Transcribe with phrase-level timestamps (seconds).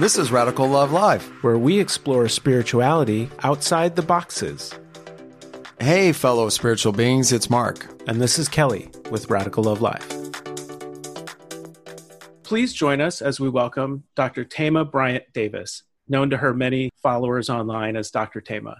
[0.00, 4.72] This is Radical Love Live, where we explore spirituality outside the boxes.
[5.78, 7.86] Hey, fellow spiritual beings, it's Mark.
[8.06, 10.02] And this is Kelly with Radical Love Live.
[12.44, 14.44] Please join us as we welcome Dr.
[14.44, 18.40] Thema Bryant Davis, known to her many followers online as Dr.
[18.40, 18.78] Thema.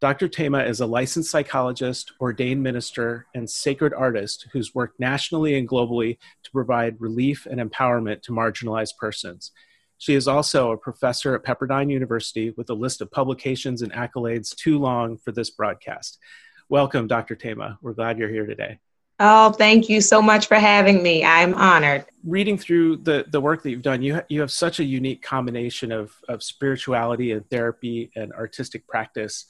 [0.00, 0.26] Dr.
[0.26, 6.16] Thema is a licensed psychologist, ordained minister, and sacred artist who's worked nationally and globally
[6.44, 9.52] to provide relief and empowerment to marginalized persons.
[10.02, 14.52] She is also a professor at Pepperdine University with a list of publications and accolades
[14.52, 16.18] too long for this broadcast.
[16.68, 17.36] Welcome, Dr.
[17.36, 17.78] Thema.
[17.80, 18.80] We're glad you're here today.
[19.20, 21.24] Oh, thank you so much for having me.
[21.24, 22.04] I'm honored.
[22.24, 25.22] Reading through the, the work that you've done, you, ha- you have such a unique
[25.22, 29.44] combination of, of spirituality and therapy and artistic practice.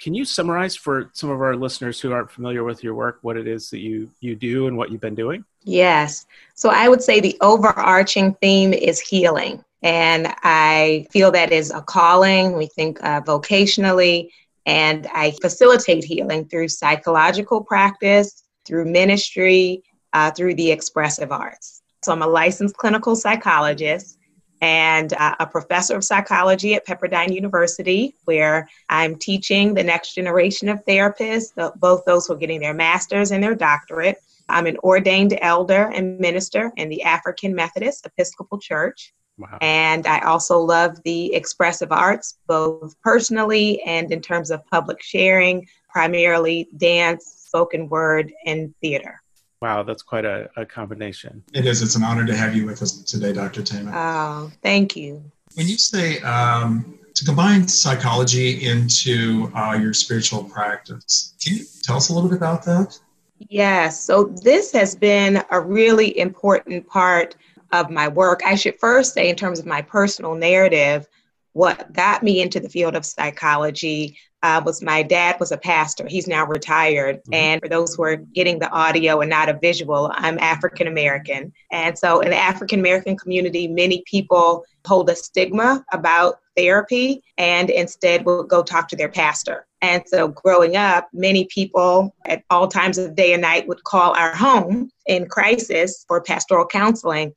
[0.00, 3.36] Can you summarize for some of our listeners who aren't familiar with your work what
[3.36, 5.44] it is that you, you do and what you've been doing?
[5.64, 6.24] Yes.
[6.54, 9.62] So I would say the overarching theme is healing.
[9.82, 12.56] And I feel that is a calling.
[12.56, 14.30] We think uh, vocationally,
[14.66, 21.82] and I facilitate healing through psychological practice, through ministry, uh, through the expressive arts.
[22.02, 24.18] So I'm a licensed clinical psychologist
[24.60, 30.68] and uh, a professor of psychology at Pepperdine University, where I'm teaching the next generation
[30.68, 34.20] of therapists, both those who are getting their master's and their doctorate.
[34.48, 39.12] I'm an ordained elder and minister in the African Methodist Episcopal Church.
[39.38, 39.58] Wow.
[39.60, 45.66] And I also love the expressive arts, both personally and in terms of public sharing,
[45.88, 49.22] primarily dance, spoken word, and theater.
[49.60, 51.42] Wow, that's quite a, a combination.
[51.52, 51.82] It is.
[51.82, 53.62] It's an honor to have you with us today, Dr.
[53.62, 53.92] Thema.
[53.94, 55.22] Oh, thank you.
[55.54, 61.96] When you say um, to combine psychology into uh, your spiritual practice, can you tell
[61.96, 62.98] us a little bit about that?
[63.38, 64.02] Yes.
[64.02, 67.36] So, this has been a really important part
[67.72, 68.40] of my work.
[68.44, 71.06] I should first say, in terms of my personal narrative,
[71.52, 76.06] what got me into the field of psychology uh, was my dad was a pastor.
[76.06, 77.16] He's now retired.
[77.16, 77.34] Mm-hmm.
[77.34, 81.52] And for those who are getting the audio and not a visual, I'm African American.
[81.72, 87.70] And so in the African American community, many people hold a stigma about therapy and
[87.70, 89.66] instead will go talk to their pastor.
[89.80, 94.16] And so growing up, many people at all times of day and night would call
[94.16, 97.32] our home in crisis for pastoral counseling.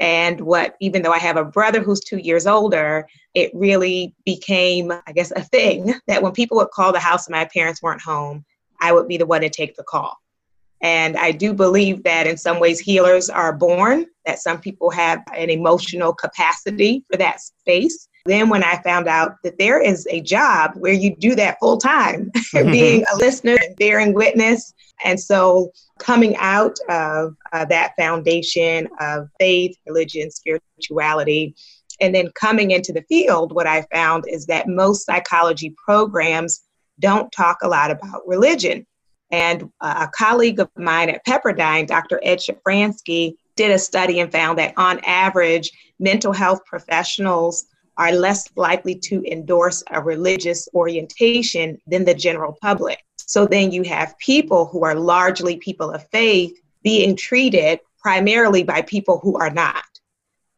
[0.00, 4.90] And what, even though I have a brother who's two years older, it really became,
[4.90, 8.02] I guess, a thing that when people would call the house and my parents weren't
[8.02, 8.44] home,
[8.80, 10.16] I would be the one to take the call.
[10.80, 15.22] And I do believe that in some ways healers are born, that some people have
[15.34, 18.08] an emotional capacity for that space.
[18.26, 21.76] Then, when I found out that there is a job where you do that full
[21.76, 24.72] time, being a listener and bearing witness.
[25.04, 31.54] And so, coming out of uh, that foundation of faith, religion, spirituality,
[32.00, 36.62] and then coming into the field, what I found is that most psychology programs
[37.00, 38.86] don't talk a lot about religion.
[39.30, 42.20] And uh, a colleague of mine at Pepperdine, Dr.
[42.22, 48.48] Ed Shafranske, did a study and found that on average, mental health professionals are less
[48.56, 52.98] likely to endorse a religious orientation than the general public.
[53.16, 58.82] So then you have people who are largely people of faith being treated primarily by
[58.82, 59.84] people who are not.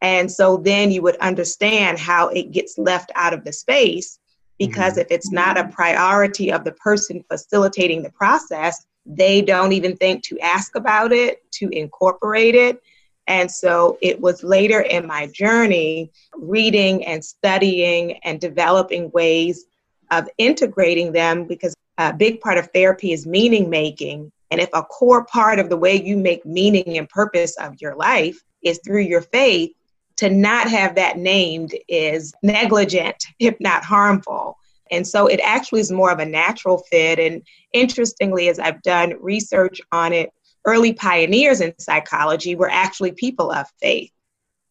[0.03, 4.19] And so then you would understand how it gets left out of the space
[4.59, 5.03] because mm-hmm.
[5.03, 10.25] if it's not a priority of the person facilitating the process, they don't even think
[10.25, 12.83] to ask about it, to incorporate it.
[13.27, 19.65] And so it was later in my journey, reading and studying and developing ways
[20.11, 24.31] of integrating them because a big part of therapy is meaning making.
[24.51, 27.97] And if a core part of the way you make meaning and purpose of your
[27.97, 29.73] life is through your faith,
[30.17, 34.57] to not have that named is negligent, if not harmful.
[34.91, 37.19] And so it actually is more of a natural fit.
[37.19, 40.31] And interestingly, as I've done research on it
[40.67, 44.11] early pioneers in psychology were actually people of faith.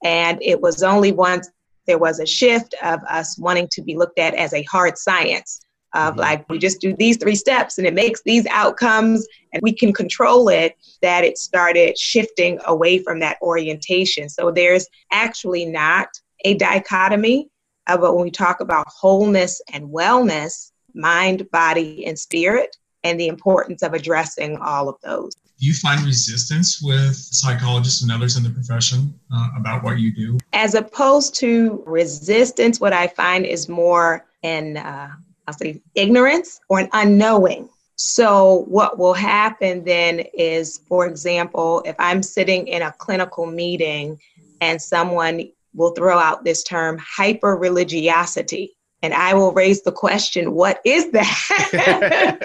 [0.04, 1.50] And it was only once
[1.88, 5.62] there was a shift of us wanting to be looked at as a hard science
[5.94, 6.22] of mm-hmm.
[6.22, 9.94] like we just do these three steps and it makes these outcomes and we can
[9.94, 16.08] control it that it started shifting away from that orientation so there's actually not
[16.44, 17.50] a dichotomy
[17.88, 23.28] uh, but when we talk about wholeness and wellness mind body and spirit and the
[23.28, 28.44] importance of addressing all of those do you find resistance with psychologists and others in
[28.44, 30.38] the profession uh, about what you do?
[30.52, 35.12] As opposed to resistance, what I find is more an, uh,
[35.48, 37.70] I'll say, ignorance or an unknowing.
[37.96, 44.20] So, what will happen then is, for example, if I'm sitting in a clinical meeting
[44.60, 48.75] and someone will throw out this term hyper religiosity.
[49.06, 52.40] And I will raise the question, what is that?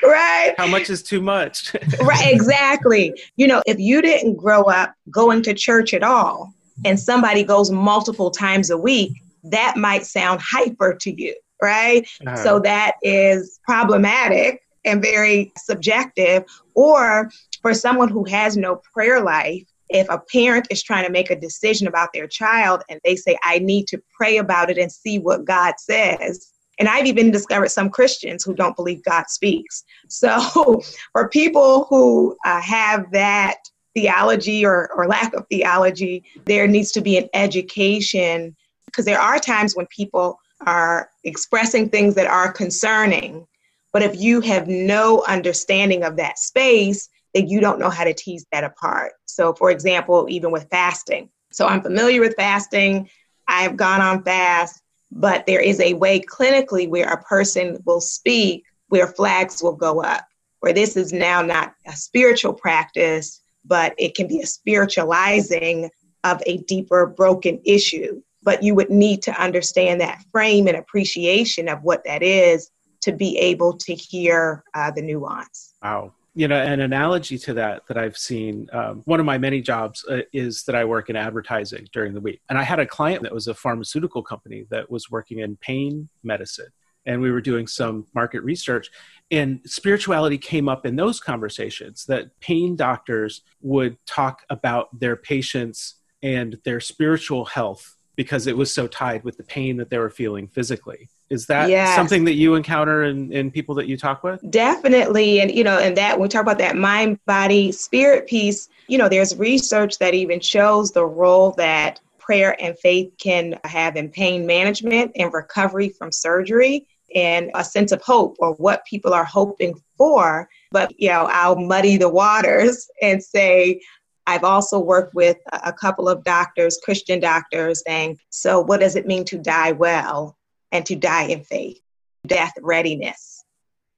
[0.02, 0.52] right?
[0.58, 1.72] How much is too much?
[2.02, 3.14] right, exactly.
[3.36, 6.52] You know, if you didn't grow up going to church at all
[6.84, 9.12] and somebody goes multiple times a week,
[9.44, 12.04] that might sound hyper to you, right?
[12.26, 12.34] Uh-huh.
[12.34, 16.42] So that is problematic and very subjective.
[16.74, 21.30] Or for someone who has no prayer life, if a parent is trying to make
[21.30, 24.90] a decision about their child and they say, I need to pray about it and
[24.90, 26.52] see what God says.
[26.78, 29.84] And I've even discovered some Christians who don't believe God speaks.
[30.08, 33.56] So for people who uh, have that
[33.94, 38.54] theology or, or lack of theology, there needs to be an education
[38.86, 43.46] because there are times when people are expressing things that are concerning.
[43.92, 48.14] But if you have no understanding of that space, then you don't know how to
[48.14, 49.12] tease that apart.
[49.26, 51.30] So, for example, even with fasting.
[51.52, 53.08] So, I'm familiar with fasting.
[53.48, 54.80] I've gone on fast,
[55.10, 60.02] but there is a way clinically where a person will speak where flags will go
[60.02, 60.26] up,
[60.60, 65.90] where this is now not a spiritual practice, but it can be a spiritualizing
[66.24, 68.20] of a deeper broken issue.
[68.42, 72.70] But you would need to understand that frame and appreciation of what that is
[73.00, 75.72] to be able to hear uh, the nuance.
[75.82, 79.60] Wow you know an analogy to that that i've seen um, one of my many
[79.60, 82.40] jobs uh, is that i work in advertising during the week.
[82.48, 86.08] And i had a client that was a pharmaceutical company that was working in pain
[86.22, 86.68] medicine
[87.04, 88.88] and we were doing some market research
[89.30, 95.96] and spirituality came up in those conversations that pain doctors would talk about their patients
[96.22, 100.10] and their spiritual health because it was so tied with the pain that they were
[100.10, 101.96] feeling physically is that yes.
[101.96, 104.38] something that you encounter in, in people that you talk with?
[104.50, 105.40] Definitely.
[105.40, 108.98] And, you know, and that when we talk about that mind, body, spirit piece, you
[108.98, 114.10] know, there's research that even shows the role that prayer and faith can have in
[114.10, 119.24] pain management and recovery from surgery and a sense of hope or what people are
[119.24, 120.48] hoping for.
[120.70, 123.80] But, you know, I'll muddy the waters and say,
[124.26, 129.06] I've also worked with a couple of doctors, Christian doctors, saying, So, what does it
[129.06, 130.36] mean to die well?
[130.72, 131.78] and to die in faith,
[132.26, 133.44] death readiness.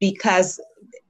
[0.01, 0.61] Because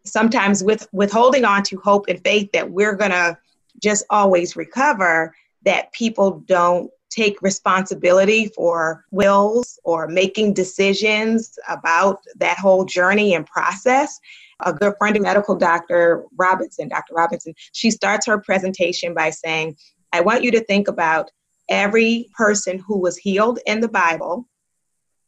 [0.04, 3.36] sometimes with, with holding on to hope and faith that we're going to
[3.82, 5.34] just always recover,
[5.64, 13.46] that people don't take responsibility for wills or making decisions about that whole journey and
[13.46, 14.20] process.
[14.60, 17.14] A good friend of medical doctor Robinson, Dr.
[17.14, 19.76] Robinson, she starts her presentation by saying,
[20.12, 21.30] I want you to think about
[21.68, 24.46] every person who was healed in the Bible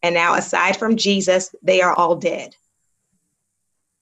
[0.07, 2.55] and now, aside from Jesus, they are all dead.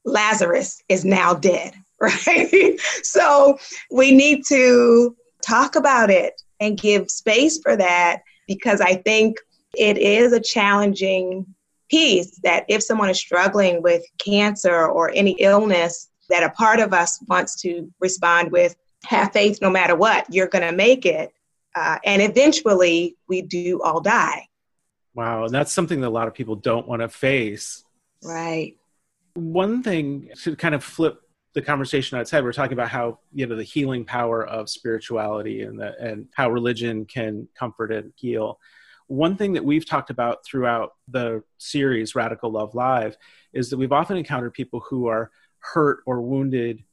[0.04, 2.78] Lazarus is now dead, right?
[3.02, 3.58] so
[3.90, 9.38] we need to talk about it and give space for that because I think
[9.78, 11.46] it is a challenging
[11.94, 16.92] piece that if someone is struggling with cancer or any illness, that a part of
[16.92, 18.74] us wants to respond with,
[19.04, 21.32] have faith no matter what, you're going to make it.
[21.76, 24.48] Uh, and eventually we do all die.
[25.14, 27.84] Wow, and that's something that a lot of people don't want to face.
[28.24, 28.76] Right.
[29.34, 31.20] One thing to kind of flip
[31.54, 35.78] the conversation outside, we're talking about how you know the healing power of spirituality and
[35.78, 38.58] the, and how religion can comfort and heal.
[39.06, 43.16] One thing that we've talked about throughout the series Radical Love Live
[43.52, 46.84] is that we've often encountered people who are hurt or wounded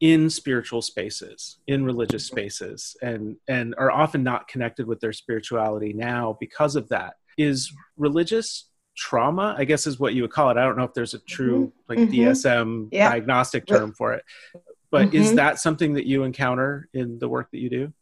[0.00, 5.92] in spiritual spaces in religious spaces and and are often not connected with their spirituality
[5.92, 10.56] now because of that is religious trauma i guess is what you would call it
[10.56, 11.82] i don't know if there's a true mm-hmm.
[11.88, 12.28] like mm-hmm.
[12.28, 13.08] dsm yeah.
[13.08, 14.24] diagnostic term for it
[14.90, 15.16] but mm-hmm.
[15.16, 17.92] is that something that you encounter in the work that you do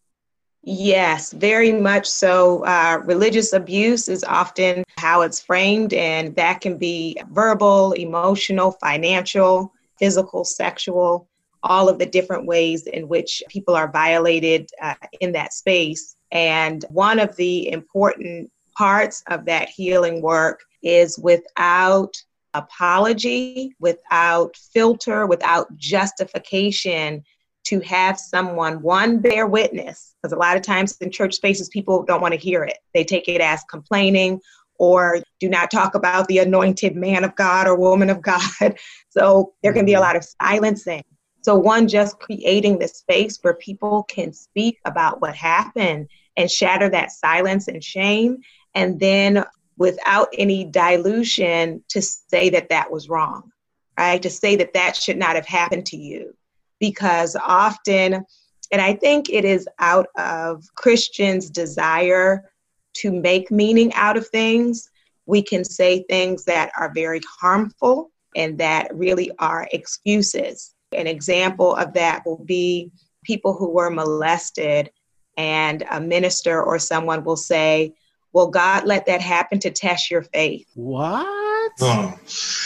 [0.69, 2.65] Yes, very much so.
[2.65, 9.73] Uh, religious abuse is often how it's framed, and that can be verbal, emotional, financial,
[9.97, 11.29] physical, sexual,
[11.63, 16.17] all of the different ways in which people are violated uh, in that space.
[16.33, 22.13] And one of the important parts of that healing work is without
[22.55, 27.23] apology, without filter, without justification
[27.67, 30.16] to have someone, one, bear witness.
[30.27, 32.79] Because a lot of times in church spaces, people don't want to hear it.
[32.95, 34.41] They take it as complaining
[34.77, 38.43] or do not talk about the anointed man of God or woman of God.
[39.11, 40.03] So there can be a mm-hmm.
[40.03, 41.03] lot of silencing.
[41.41, 46.91] So, one, just creating the space where people can speak about what happened and shatter
[46.91, 48.37] that silence and shame
[48.75, 49.43] and then
[49.79, 53.53] without any dilution to say that that was wrong,
[53.99, 54.21] right?
[54.21, 56.35] To say that that should not have happened to you.
[56.79, 58.27] Because often,
[58.73, 62.51] and I think it is out of Christians' desire
[62.95, 64.91] to make meaning out of things,
[65.27, 70.75] we can say things that are very harmful and that really are excuses.
[70.93, 72.91] An example of that will be
[73.25, 74.91] people who were molested,
[75.37, 77.93] and a minister or someone will say,
[78.33, 80.67] Well, God let that happen to test your faith.
[80.75, 81.73] What?
[81.81, 82.19] Oh,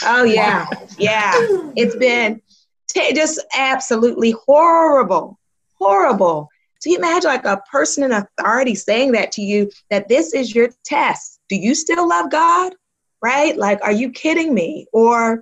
[0.03, 0.65] Oh, yeah.
[0.69, 0.87] Wow.
[0.97, 1.47] Yeah.
[1.75, 2.41] It's been
[2.87, 5.39] t- just absolutely horrible.
[5.81, 6.47] Horrible.
[6.79, 10.53] So you imagine like a person in authority saying that to you that this is
[10.53, 11.39] your test.
[11.49, 12.73] Do you still love God?
[13.23, 13.57] Right?
[13.57, 14.85] Like, are you kidding me?
[14.93, 15.41] Or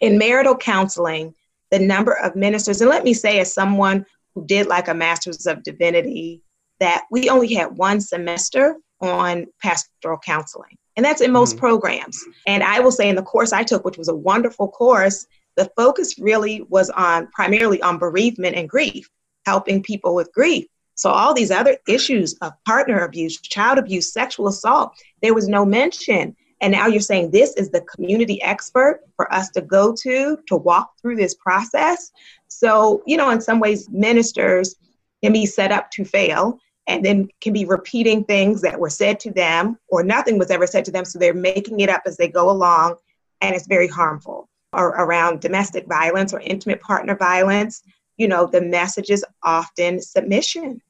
[0.00, 1.34] in marital counseling,
[1.70, 5.46] the number of ministers, and let me say, as someone who did like a master's
[5.46, 6.42] of divinity,
[6.80, 10.76] that we only had one semester on pastoral counseling.
[10.96, 11.60] And that's in most Mhm.
[11.60, 12.24] programs.
[12.46, 15.70] And I will say, in the course I took, which was a wonderful course, the
[15.76, 19.08] focus really was on primarily on bereavement and grief,
[19.48, 20.66] helping people with grief.
[20.94, 25.64] So, all these other issues of partner abuse, child abuse, sexual assault, there was no
[25.64, 26.36] mention.
[26.60, 30.56] And now you're saying this is the community expert for us to go to to
[30.56, 32.10] walk through this process.
[32.48, 34.74] So, you know, in some ways, ministers
[35.22, 39.20] can be set up to fail and then can be repeating things that were said
[39.20, 41.04] to them or nothing was ever said to them.
[41.04, 42.96] So they're making it up as they go along,
[43.40, 44.48] and it's very harmful.
[44.72, 47.82] Or around domestic violence or intimate partner violence,
[48.18, 50.82] you know, the message is often submission.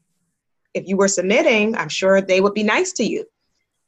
[0.74, 3.24] If you were submitting, I'm sure they would be nice to you.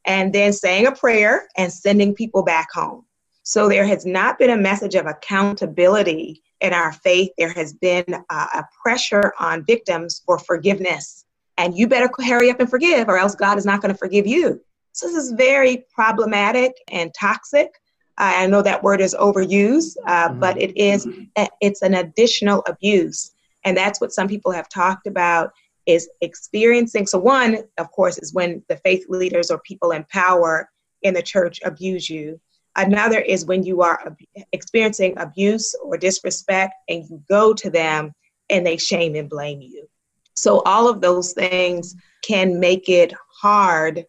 [0.05, 3.05] And then saying a prayer and sending people back home.
[3.43, 7.31] So there has not been a message of accountability in our faith.
[7.37, 11.25] There has been a, a pressure on victims for forgiveness.
[11.57, 14.27] And you better hurry up and forgive, or else God is not going to forgive
[14.27, 14.61] you.
[14.93, 17.71] So this is very problematic and toxic.
[18.21, 20.41] I know that word is overused, uh, Mhm.
[20.41, 21.09] but it is
[21.61, 23.33] it's an additional abuse,
[23.65, 25.53] and that's what some people have talked about
[25.87, 27.07] is experiencing.
[27.07, 30.69] So one, of course, is when the faith leaders or people in power
[31.03, 32.39] in the church abuse you.
[32.77, 38.13] Another is when you are ab- experiencing abuse or disrespect, and you go to them
[38.51, 39.89] and they shame and blame you.
[40.37, 44.05] So all of those things can make it hard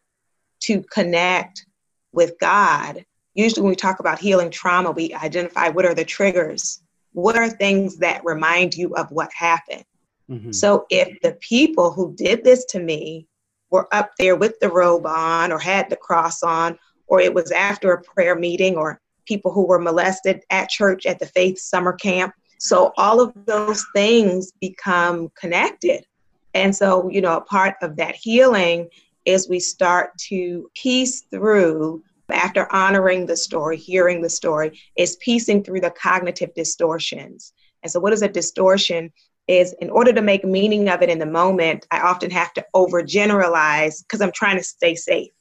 [0.62, 1.66] to connect
[2.12, 3.06] with God.
[3.42, 6.84] Usually, when we talk about healing trauma, we identify what are the triggers.
[7.14, 9.84] What are things that remind you of what happened?
[10.30, 10.54] Mhm.
[10.54, 13.28] So, if the people who did this to me
[13.72, 17.52] were up there with the robe on or had the cross on, or it was
[17.52, 21.94] after a prayer meeting, or people who were molested at church at the faith summer
[21.94, 22.34] camp.
[22.60, 26.06] So, all of those things become connected.
[26.54, 28.90] And so, you know, a part of that healing
[29.26, 35.64] is we start to piece through after honoring the story, hearing the story, is piecing
[35.64, 37.54] through the cognitive distortions.
[37.84, 39.12] And so, what is a distortion?
[39.48, 42.66] Is in order to make meaning of it in the moment, I often have to
[42.76, 45.32] overgeneralize because I'm trying to stay safe.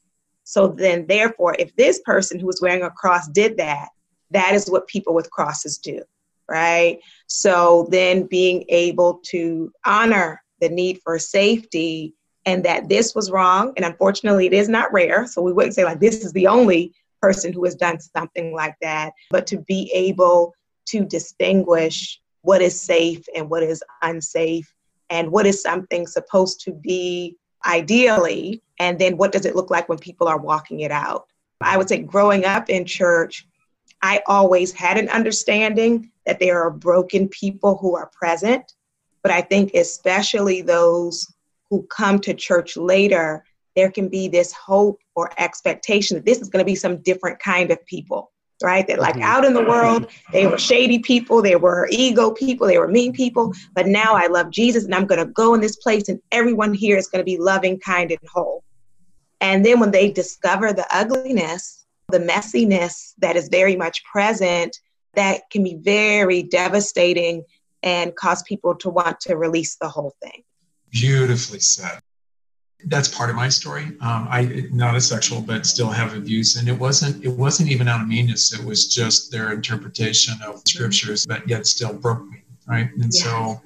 [0.45, 3.89] So then, therefore, if this person who was wearing a cross did that,
[4.31, 6.03] that is what people with crosses do,
[6.49, 6.99] right?
[7.27, 12.15] So then being able to honor the need for safety
[12.47, 15.27] and that this was wrong, and unfortunately, it is not rare.
[15.27, 18.77] So we wouldn't say, like, this is the only person who has done something like
[18.81, 20.55] that, but to be able
[20.87, 24.73] to distinguish what is safe and what is unsafe
[25.11, 29.89] and what is something supposed to be ideally, and then what does it look like
[29.89, 31.27] when people are walking it out.
[31.61, 33.47] I would say, growing up in church,
[34.01, 38.73] I always had an understanding that there are broken people who are present,
[39.23, 41.27] but I think especially those
[41.71, 43.45] who come to church later,
[43.77, 47.39] there can be this hope or expectation that this is going to be some different
[47.39, 48.87] kind of people, right?
[48.89, 49.23] That, like, Mhm.
[49.23, 53.13] out in the world, they were shady people, they were ego people, they were mean
[53.13, 56.21] people, but now I love Jesus and I'm going to go in this place and
[56.33, 58.65] everyone here is going to be loving, kind, and whole.
[59.41, 64.77] And then when they discover the ugliness, the messiness that is very much present,
[65.15, 67.45] that can be very devastating
[67.83, 70.43] and cause people to want to release the whole thing.
[70.91, 72.01] Beautifully said.
[72.87, 73.85] That's part of my story.
[74.01, 77.23] Um, I not a sexual, but still have abuse, and it wasn't.
[77.23, 78.59] It wasn't even out of meanness.
[78.59, 82.39] It was just their interpretation of scriptures, but yet still broke me.
[82.67, 83.23] Right, and Yeah.
[83.25, 83.63] so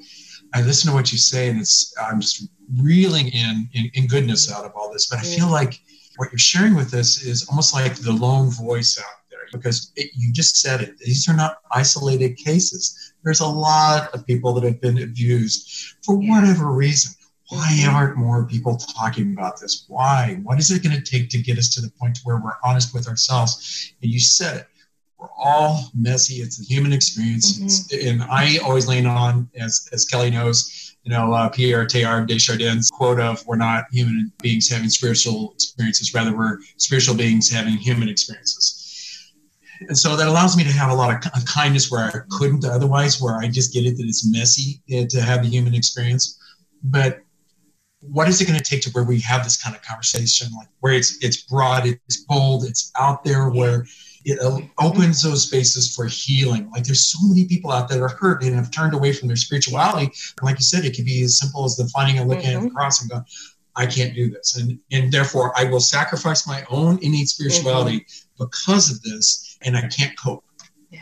[0.53, 2.49] I listen to what you say, and it's I'm just
[2.81, 5.07] reeling in, in in goodness out of all this.
[5.07, 5.81] But I feel like
[6.17, 9.05] what you're sharing with us is almost like the lone voice out
[9.53, 10.99] because it, you just said it.
[10.99, 13.15] These are not isolated cases.
[13.23, 17.15] There's a lot of people that have been abused for whatever reason.
[17.51, 17.93] Why Mhm.
[17.93, 19.85] aren't more people talking about this?
[19.89, 20.39] Why?
[20.43, 22.95] What is it going to take to get us to the point where we're honest
[22.95, 23.93] with ourselves?
[24.03, 24.67] And you said it.
[25.19, 26.43] we're all messy.
[26.43, 27.59] It's a human experience.
[27.59, 28.09] Mm-hmm.
[28.09, 32.39] And I always lean on, as, as Kelly knows, you know, uh, Pierre Teilhard de
[32.39, 37.75] Chardin's quote of, we're not human beings having spiritual experiences, rather we're spiritual beings having
[37.75, 38.81] human experiences.
[39.89, 43.21] And so that allows me to have a lot of kindness where I couldn't otherwise,
[43.21, 46.39] where I just get it that it's messy eh, to have the human experience.
[46.83, 47.21] But
[48.01, 50.69] what is it going to take to where we have this kind of conversation, like
[50.81, 53.87] where it's it's broad, it's bold, it's out there, where
[54.25, 54.39] it
[54.79, 56.71] opens those spaces for healing.
[56.71, 59.29] Like there's so many people out there that are hurt and have turned away from
[59.29, 60.11] their spirituality.
[60.43, 62.59] like you said, it could be as simple as the finding and looking mm-hmm.
[62.59, 63.25] at the cross and going,
[63.77, 64.57] I can't do this.
[64.57, 68.45] And and therefore I will sacrifice my own innate spirituality mm-hmm.
[68.45, 70.45] because of this, and I can't cope.
[70.91, 71.01] Yeah.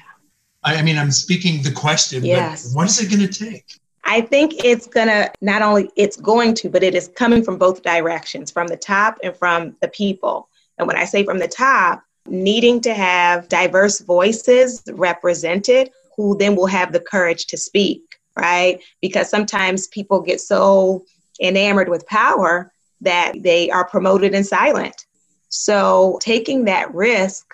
[0.65, 2.69] I, I mean, I'm speaking the question, yes.
[2.69, 3.79] but what is it going to take?
[4.05, 7.83] I think it's gonna not only it's going to, but it is coming from both
[7.83, 10.49] directions, from the top and from the people.
[10.79, 16.57] And when I say from the top, needing to have diverse voices represented who then
[16.57, 18.03] will have the courage to speak,
[18.37, 18.81] right?
[19.01, 21.05] Because sometimes people get so
[21.43, 25.07] enamored with power that they are promoted in silent.
[25.49, 27.47] So taking that risk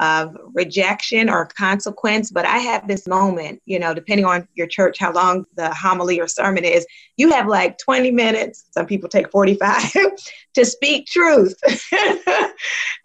[0.00, 2.30] of rejection or consequence.
[2.30, 6.20] But I have this moment, you know, depending on your church, how long the homily
[6.20, 6.86] or sermon is,
[7.16, 9.92] you have like 20 minutes, some people take 45,
[10.54, 11.54] to speak truth.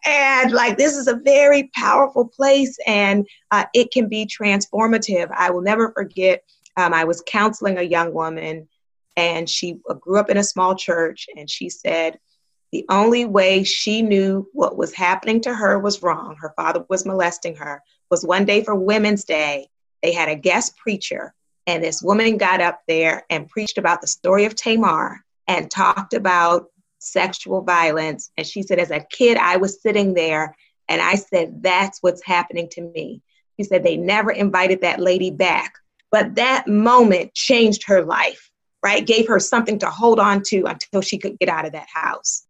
[0.05, 5.29] and like, this is a very powerful place and uh, it can be transformative.
[5.35, 6.43] I will never forget,
[6.75, 8.67] um, I was counseling a young woman
[9.19, 12.17] and she grew up in a small church and she said,
[12.71, 17.05] the only way she knew what was happening to her was wrong, her father was
[17.05, 19.67] molesting her, was one day for Women's Day.
[20.01, 21.33] They had a guest preacher,
[21.67, 26.13] and this woman got up there and preached about the story of Tamar and talked
[26.13, 26.67] about
[26.99, 28.31] sexual violence.
[28.37, 30.55] And she said, as a kid, I was sitting there
[30.87, 33.21] and I said, That's what's happening to me.
[33.57, 35.73] She said, They never invited that lady back.
[36.11, 38.48] But that moment changed her life,
[38.83, 39.05] right?
[39.05, 42.45] Gave her something to hold on to until she could get out of that house.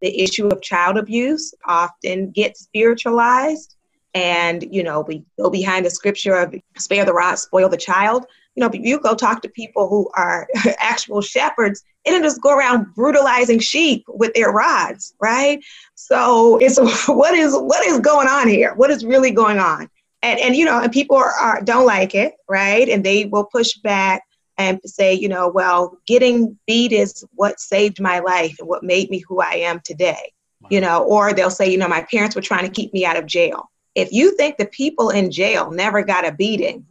[0.00, 3.76] The issue of child abuse often gets spiritualized
[4.14, 8.26] and you know we go behind the scripture of spare the rod spoil the child.
[8.54, 10.48] You know you go talk to people who are
[10.78, 15.62] actual shepherds and just go around brutalizing sheep with their rods right?
[15.94, 18.74] So it's what is what is going on here?
[18.74, 19.88] What is really going on?
[20.22, 22.88] And and you know and people are, are don't like it right?
[22.88, 24.22] And they will push back
[24.60, 29.10] and say, you know, well, getting beat is what saved my life and what made
[29.10, 30.32] me who I am today.
[30.60, 30.68] Wow.
[30.70, 33.16] You know, or they'll say, you know, my parents were trying to keep me out
[33.16, 33.70] of jail.
[33.94, 36.86] If you think the people in jail never got a beating,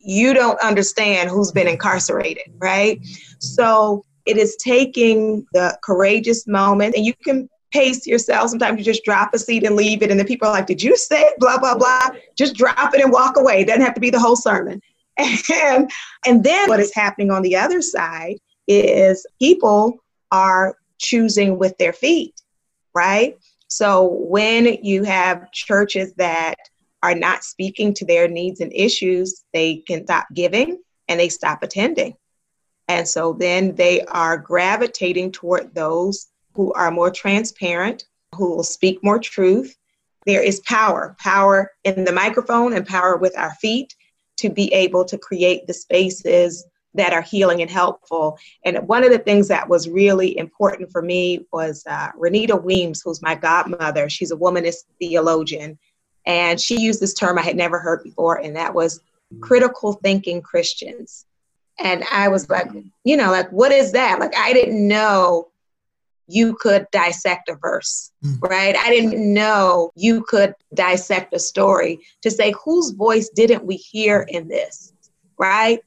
[0.00, 3.00] you don't understand who's been incarcerated, right?
[3.38, 8.50] So it is taking the courageous moment, and you can pace yourself.
[8.50, 10.82] Sometimes you just drop a seat and leave it, and then people are like, Did
[10.82, 11.30] you say?
[11.38, 12.10] Blah, blah, blah.
[12.36, 13.60] Just drop it and walk away.
[13.60, 14.80] It doesn't have to be the whole sermon.
[15.18, 15.90] And,
[16.26, 19.98] and then what is happening on the other side is people
[20.30, 22.40] are choosing with their feet,
[22.94, 23.38] right?
[23.68, 26.56] So when you have churches that
[27.02, 31.62] are not speaking to their needs and issues, they can stop giving and they stop
[31.62, 32.14] attending.
[32.88, 39.02] And so then they are gravitating toward those who are more transparent, who will speak
[39.02, 39.76] more truth.
[40.26, 43.94] There is power, power in the microphone and power with our feet
[44.42, 48.38] to be able to create the spaces that are healing and helpful.
[48.64, 53.00] And one of the things that was really important for me was uh, Renita Weems,
[53.02, 54.08] who's my godmother.
[54.08, 55.78] She's a womanist theologian.
[56.26, 59.00] And she used this term I had never heard before, and that was
[59.40, 61.26] critical thinking Christians.
[61.80, 62.68] And I was like,
[63.04, 64.20] you know, like, what is that?
[64.20, 65.48] Like, I didn't know
[66.32, 68.40] you could dissect a verse, mm.
[68.40, 68.74] right?
[68.76, 74.24] I didn't know you could dissect a story to say, whose voice didn't we hear
[74.28, 74.92] in this,
[75.38, 75.80] right?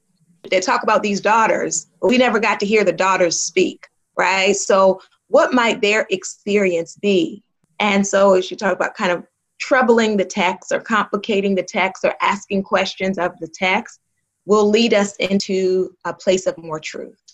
[0.49, 4.55] They talk about these daughters, but we never got to hear the daughters speak, right?
[4.55, 7.43] So, what might their experience be?
[7.79, 9.25] And so, as you talk about kind of
[9.57, 13.99] troubling the text or complicating the text or asking questions of the text,
[14.45, 17.24] will lead us into a place of more truth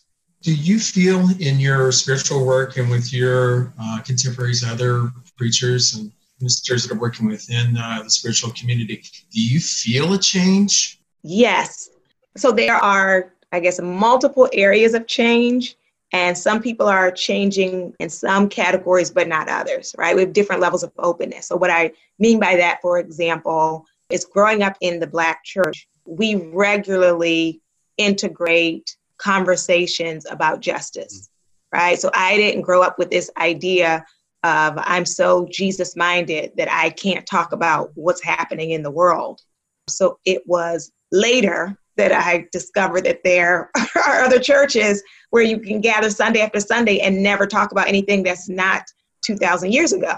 [0.42, 6.12] do you feel in your spiritual work and with your uh, contemporaries, other preachers and
[6.40, 11.00] ministers that are working within uh, the spiritual community, do you feel a change?
[11.24, 11.90] Yes.
[12.36, 15.76] So there are, I guess, multiple areas of change.
[16.14, 20.14] And some people are changing in some categories, but not others, right?
[20.14, 21.48] We have different levels of openness.
[21.48, 25.88] So, what I mean by that, for example, is growing up in the Black church,
[26.04, 27.62] we regularly
[27.98, 31.78] integrate conversations about justice, mm.
[31.78, 32.00] right?
[32.00, 34.06] So I didn't grow up with this idea
[34.44, 39.42] of I'm so Jesus minded that I can't talk about what's happening in the world.
[39.88, 45.82] So it was later that I discovered that there are other churches where you can
[45.82, 48.84] gather Sunday after Sunday and never talk about anything that's not
[49.26, 50.16] 2,000 years ago.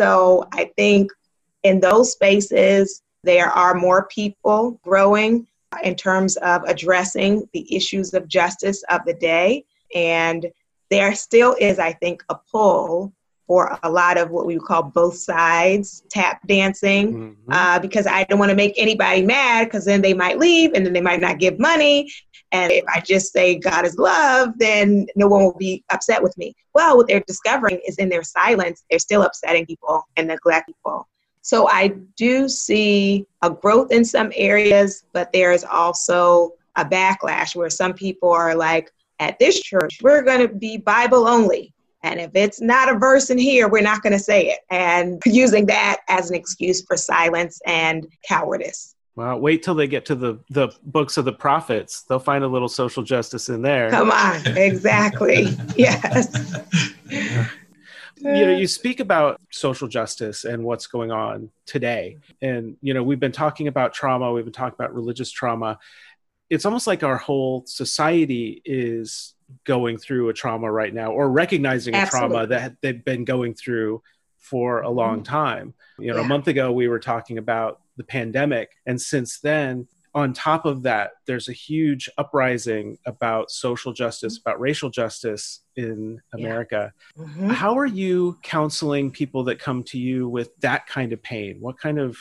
[0.00, 1.10] So I think
[1.64, 5.46] in those spaces, there are more people growing
[5.82, 9.64] in terms of addressing the issues of justice of the day.
[9.94, 10.46] And
[10.90, 13.12] there still is, I think, a pull
[13.46, 17.52] for a lot of what we would call both sides tap dancing mm-hmm.
[17.52, 20.84] uh, because I don't want to make anybody mad because then they might leave and
[20.84, 22.10] then they might not give money.
[22.52, 26.36] And if I just say God is love, then no one will be upset with
[26.36, 26.54] me.
[26.74, 31.08] Well, what they're discovering is in their silence, they're still upsetting people and neglect people.
[31.48, 37.56] So I do see a growth in some areas, but there is also a backlash
[37.56, 41.72] where some people are like, at this church, we're going to be Bible only.
[42.02, 44.58] And if it's not a verse in here, we're not going to say it.
[44.68, 48.94] And using that as an excuse for silence and cowardice.
[49.16, 52.02] Well, wait till they get to the, the books of the prophets.
[52.02, 53.88] They'll find a little social justice in there.
[53.88, 55.56] Come on, exactly.
[55.76, 56.58] yes.
[58.20, 63.02] you know you speak about social justice and what's going on today and you know
[63.02, 65.78] we've been talking about trauma we've been talking about religious trauma
[66.50, 71.94] it's almost like our whole society is going through a trauma right now or recognizing
[71.94, 72.26] Absolutely.
[72.26, 74.02] a trauma that they've been going through
[74.36, 75.34] for a long mm-hmm.
[75.34, 75.74] time.
[75.98, 76.24] You know, yeah.
[76.24, 80.82] a month ago we were talking about the pandemic and since then on top of
[80.82, 84.48] that there's a huge uprising about social justice mm-hmm.
[84.48, 87.24] about racial justice in america yeah.
[87.24, 87.48] mm-hmm.
[87.50, 91.78] how are you counseling people that come to you with that kind of pain what
[91.78, 92.18] kind of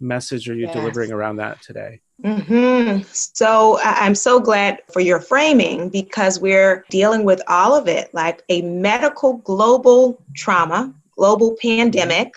[0.00, 0.74] message are you yes.
[0.74, 3.02] delivering around that today Mm-hmm.
[3.12, 8.42] So I'm so glad for your framing because we're dealing with all of it like
[8.48, 12.34] a medical global trauma, global pandemic,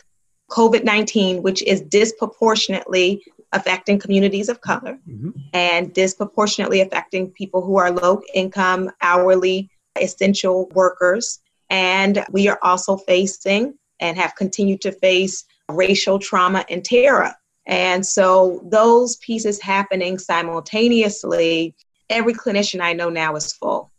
[0.50, 5.30] COVID 19, which is disproportionately affecting communities of color mm-hmm.
[5.54, 9.70] and disproportionately affecting people who are low income, hourly,
[10.02, 11.40] essential workers.
[11.70, 17.34] And we are also facing and have continued to face racial trauma and terror
[17.66, 21.76] and so those pieces happening simultaneously,
[22.10, 23.92] every clinician I know now is full,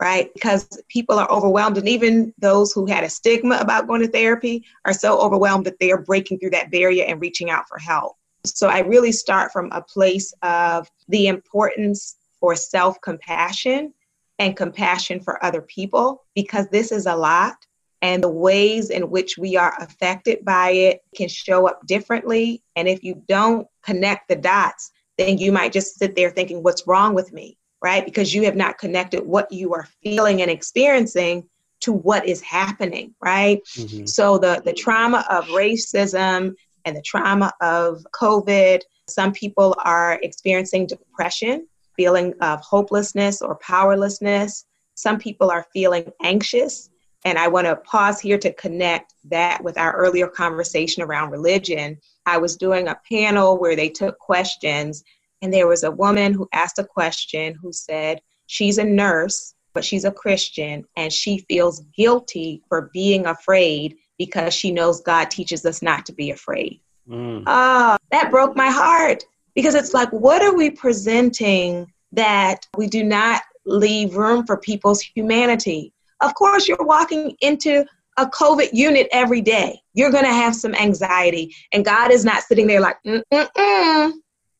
[0.00, 0.32] right?
[0.34, 1.78] Because people are overwhelmed.
[1.78, 5.80] And even those who had a stigma about going to therapy are so overwhelmed that
[5.80, 8.16] they are breaking through that barrier and reaching out for help.
[8.44, 13.94] So I really start from a place of the importance for self compassion
[14.38, 17.54] and compassion for other people because this is a lot
[18.02, 22.62] and the ways in which we are affected by it can show up differently.
[22.74, 26.86] And if you don't connect the dots, then you might just sit there thinking, What's
[26.86, 27.56] wrong with me?
[27.80, 28.04] Right?
[28.04, 31.48] Because you have not connected what you are feeling and experiencing
[31.80, 33.60] to what is happening, right?
[33.76, 34.06] Mm-hmm.
[34.06, 40.86] So the, the trauma of racism and the trauma of COVID, some people are experiencing
[40.86, 41.66] depression,
[41.96, 44.64] feeling of hopelessness or powerlessness.
[44.94, 46.90] Some people are feeling anxious
[47.24, 51.98] and I want to pause here to connect that with our earlier conversation around religion.
[52.26, 55.04] I was doing a panel where they took questions,
[55.40, 59.84] and there was a woman who asked a question who said, She's a nurse, but
[59.84, 65.66] she's a Christian, and she feels guilty for being afraid because she knows God teaches
[65.66, 66.80] us not to be afraid.
[67.08, 67.42] Mm.
[67.44, 69.24] Oh, that broke my heart
[69.56, 75.00] because it's like, what are we presenting that we do not leave room for people's
[75.00, 75.92] humanity?
[76.20, 77.84] Of course, you're walking into
[78.16, 79.80] a COVID unit every day.
[79.94, 81.52] You're going to have some anxiety.
[81.72, 84.12] And God is not sitting there like, mm-mm-mm.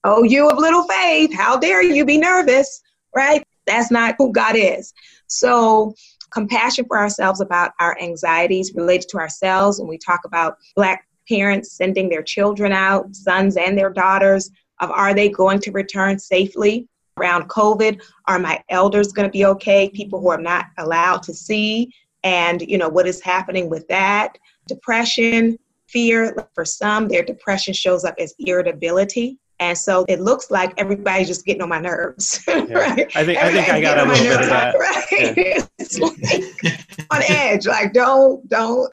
[0.02, 2.82] oh, you of little faith, how dare you be nervous,
[3.14, 3.44] right?
[3.68, 4.92] That's not who God is.
[5.28, 5.94] So,
[6.32, 9.78] compassion for ourselves about our anxieties related to ourselves.
[9.78, 14.90] When we talk about Black parents sending their children out, sons and their daughters, of
[14.90, 16.88] are they going to return safely?
[17.18, 18.00] around COVID.
[18.28, 19.90] Are my elders going to be okay?
[19.90, 21.92] People who are not allowed to see,
[22.24, 24.38] and you know what is happening with that.
[24.66, 26.48] Depression, fear.
[26.54, 29.38] For some, their depression shows up as irritability.
[29.60, 32.44] And so it looks like everybody's just getting on my nerves.
[32.48, 32.78] Yeah.
[32.78, 33.16] right?
[33.16, 34.74] I think I think I got a little bit of that.
[34.78, 35.36] Right?
[35.36, 35.66] Yeah.
[35.78, 38.90] it's like on edge, like don't, don't.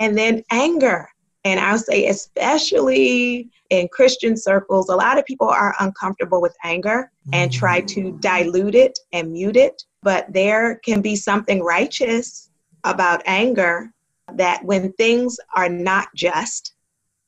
[0.00, 1.08] And then anger.
[1.44, 7.10] And I'll say, especially in Christian circles, a lot of people are uncomfortable with anger
[7.32, 8.20] and try to mm.
[8.20, 9.82] dilute it and mute it.
[10.02, 12.50] But there can be something righteous
[12.84, 13.92] about anger
[14.34, 16.74] that when things are not just,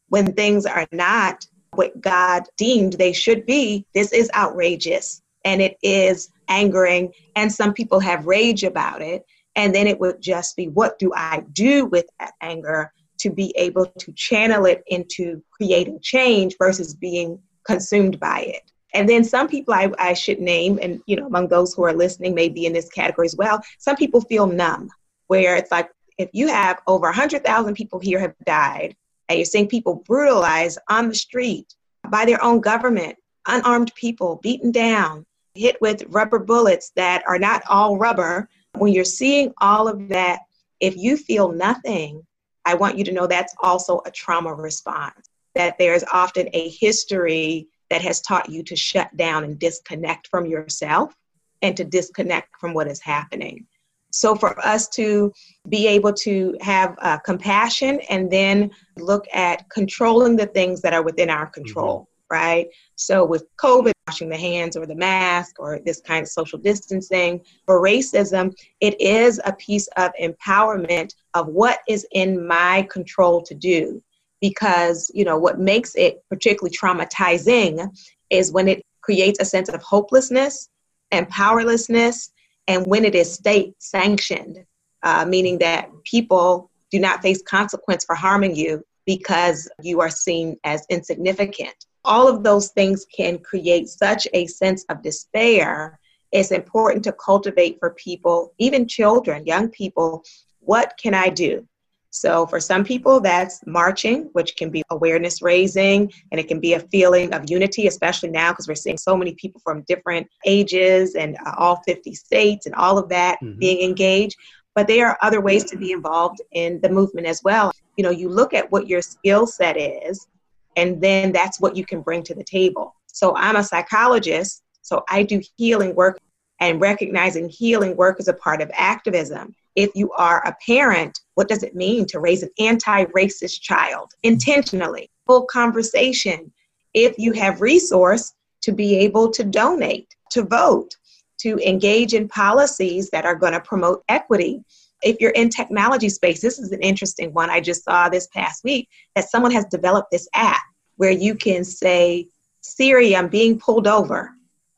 [0.08, 5.76] when things are not what God deemed they should be, this is outrageous and it
[5.82, 7.12] is angering.
[7.36, 9.24] And some people have rage about it.
[9.56, 13.54] And then it would just be what do I do with that anger to be
[13.56, 18.70] able to channel it into creating change versus being consumed by it.
[18.92, 21.92] And then some people I, I should name, and you know, among those who are
[21.92, 23.60] listening may be in this category as well.
[23.78, 24.88] Some people feel numb,
[25.26, 28.94] where it's like if you have over 100,000 people here have died,
[29.28, 31.74] and you're seeing people brutalized on the street
[32.10, 37.62] by their own government, unarmed people beaten down, hit with rubber bullets that are not
[37.68, 38.48] all rubber.
[38.76, 40.40] When you're seeing all of that,
[40.80, 42.26] if you feel nothing,
[42.64, 47.68] I want you to know that's also a trauma response, that there's often a history
[47.90, 51.14] that has taught you to shut down and disconnect from yourself
[51.62, 53.66] and to disconnect from what is happening.
[54.14, 55.32] So, for us to
[55.68, 61.02] be able to have uh, compassion and then look at controlling the things that are
[61.02, 62.34] within our control, mm-hmm.
[62.34, 62.68] right?
[62.94, 67.40] So, with COVID, washing the hands or the mask or this kind of social distancing,
[67.66, 73.54] for racism, it is a piece of empowerment of what is in my control to
[73.54, 74.00] do
[74.40, 77.88] because you know what makes it particularly traumatizing
[78.30, 80.68] is when it creates a sense of hopelessness
[81.10, 82.30] and powerlessness
[82.68, 84.64] and when it is state sanctioned
[85.04, 90.56] uh, meaning that people do not face consequence for harming you because you are seen
[90.64, 91.74] as insignificant.
[92.04, 95.98] All of those things can create such a sense of despair.
[96.32, 100.24] It's important to cultivate for people even children young people
[100.60, 101.66] what can i do
[102.14, 106.74] so for some people, that's marching, which can be awareness raising, and it can be
[106.74, 111.16] a feeling of unity, especially now because we're seeing so many people from different ages
[111.16, 113.58] and uh, all 50 states and all of that mm-hmm.
[113.58, 114.36] being engaged.
[114.76, 117.72] But there are other ways to be involved in the movement as well.
[117.96, 120.28] You know, you look at what your skill set is,
[120.76, 122.94] and then that's what you can bring to the table.
[123.08, 126.20] So I'm a psychologist, so I do healing work
[126.60, 131.48] and recognizing healing work as a part of activism if you are a parent, what
[131.48, 135.10] does it mean to raise an anti racist child intentionally?
[135.26, 136.52] Full conversation.
[136.92, 138.32] If you have resource
[138.62, 140.96] to be able to donate, to vote,
[141.40, 144.64] to engage in policies that are going to promote equity.
[145.02, 148.64] If you're in technology space, this is an interesting one I just saw this past
[148.64, 150.62] week that someone has developed this app
[150.96, 152.28] where you can say,
[152.60, 154.30] Siri, I'm being pulled over,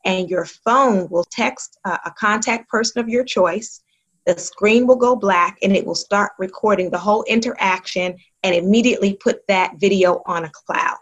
[0.03, 3.81] and your phone will text a, a contact person of your choice
[4.27, 9.13] the screen will go black and it will start recording the whole interaction and immediately
[9.13, 10.97] put that video on a cloud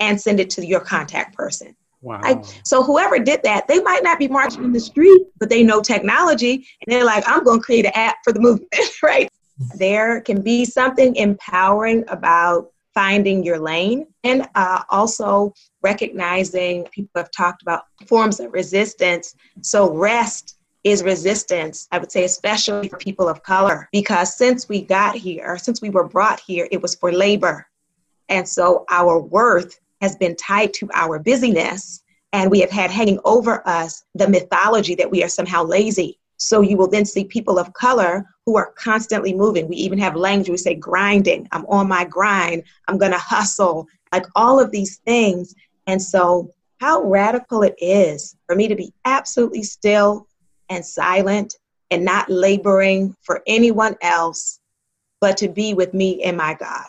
[0.00, 1.76] and send it to your contact person.
[2.02, 2.42] Wow.
[2.64, 5.80] So whoever did that, they might not be marching in the street, but they know
[5.80, 9.30] technology and they're like, I'm going to create an app for the movement, right?
[9.76, 15.52] There can be something empowering about finding your lane and uh, also
[15.82, 19.34] recognizing people have talked about forms of resistance.
[19.62, 20.55] So rest
[20.86, 25.58] is resistance, I would say, especially for people of color, because since we got here,
[25.58, 27.66] since we were brought here, it was for labor.
[28.28, 33.18] And so our worth has been tied to our busyness, and we have had hanging
[33.24, 36.20] over us the mythology that we are somehow lazy.
[36.36, 39.66] So you will then see people of color who are constantly moving.
[39.66, 41.48] We even have language, we say grinding.
[41.50, 42.62] I'm on my grind.
[42.86, 45.52] I'm to hustle, like all of these things.
[45.88, 50.28] And so, how radical it is for me to be absolutely still
[50.68, 51.54] and silent
[51.90, 54.60] and not laboring for anyone else,
[55.20, 56.86] but to be with me and my God.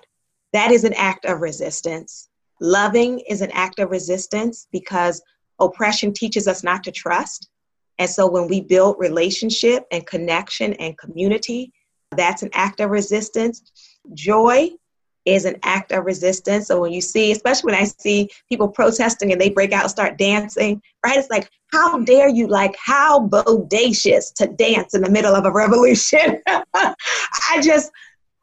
[0.54, 2.30] That is an act of resistance.
[2.60, 5.22] Loving is an act of resistance because
[5.60, 7.50] oppression teaches us not to trust.
[8.00, 11.72] And so when we build relationship and connection and community,
[12.16, 13.64] that's an act of resistance.
[14.14, 14.70] Joy
[15.28, 16.68] is an act of resistance.
[16.68, 20.18] So when you see, especially when I see people protesting and they break out start
[20.18, 21.18] dancing, right?
[21.18, 25.52] It's like, how dare you, like, how bodacious to dance in the middle of a
[25.52, 26.42] revolution?
[26.74, 27.92] I just,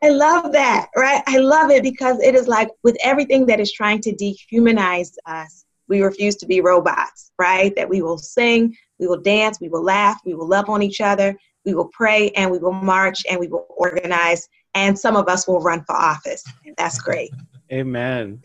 [0.03, 1.23] I love that, right?
[1.27, 5.65] I love it because it is like with everything that is trying to dehumanize us,
[5.89, 7.75] we refuse to be robots, right?
[7.77, 11.01] That we will sing, we will dance, we will laugh, we will love on each
[11.01, 15.29] other, we will pray, and we will march, and we will organize and some of
[15.29, 16.45] us will run for office.
[16.77, 17.33] That's great.
[17.73, 18.41] Amen.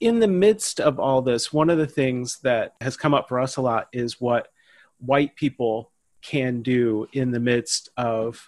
[0.00, 3.40] In the midst of all this, one of the things that has come up for
[3.40, 4.48] us a lot is what
[4.98, 5.90] white people
[6.22, 8.46] can do in the midst of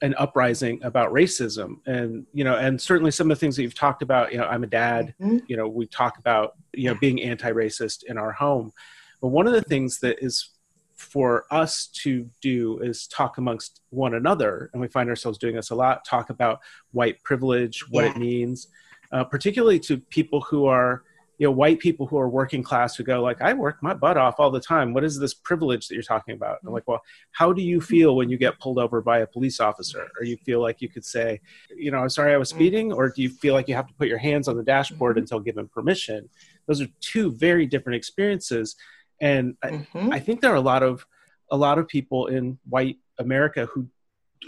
[0.00, 3.74] an uprising about racism and you know and certainly some of the things that you've
[3.74, 5.38] talked about you know i'm a dad mm-hmm.
[5.48, 8.72] you know we talk about you know being anti-racist in our home
[9.20, 10.50] but one of the things that is
[10.98, 15.70] for us to do is talk amongst one another, and we find ourselves doing this
[15.70, 16.04] a lot.
[16.04, 18.10] Talk about white privilege, what yeah.
[18.10, 18.68] it means,
[19.12, 21.04] uh, particularly to people who are
[21.38, 24.16] you know white people who are working class who go like i work my butt
[24.16, 27.00] off all the time what is this privilege that you're talking about i'm like well
[27.30, 30.36] how do you feel when you get pulled over by a police officer or you
[30.38, 31.40] feel like you could say
[31.76, 33.94] you know i'm sorry i was speeding or do you feel like you have to
[33.94, 35.22] put your hands on the dashboard mm-hmm.
[35.22, 36.28] until given permission
[36.66, 38.74] those are two very different experiences
[39.20, 40.12] and mm-hmm.
[40.12, 41.06] I, I think there are a lot of
[41.50, 43.86] a lot of people in white america who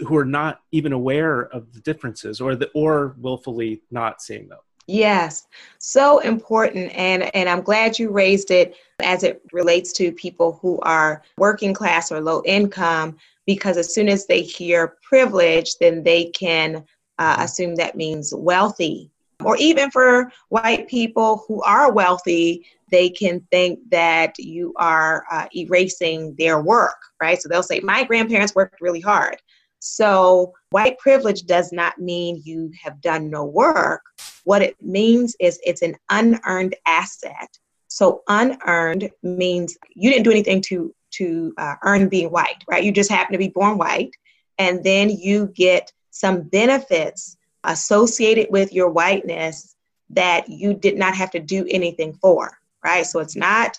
[0.07, 4.59] who are not even aware of the differences or the or willfully not seeing them
[4.87, 6.91] Yes, so important.
[6.95, 11.73] And, and I'm glad you raised it as it relates to people who are working
[11.73, 16.83] class or low income, because as soon as they hear privilege, then they can
[17.19, 19.09] uh, assume that means wealthy.
[19.43, 25.47] Or even for white people who are wealthy, they can think that you are uh,
[25.55, 27.41] erasing their work, right?
[27.41, 29.37] So they'll say, My grandparents worked really hard.
[29.83, 34.03] So, white privilege does not mean you have done no work.
[34.43, 37.49] What it means is it's an unearned asset.
[37.87, 42.83] So, unearned means you didn't do anything to to uh, earn being white, right?
[42.83, 44.15] You just happen to be born white,
[44.59, 49.75] and then you get some benefits associated with your whiteness
[50.11, 53.05] that you did not have to do anything for, right?
[53.05, 53.77] So it's not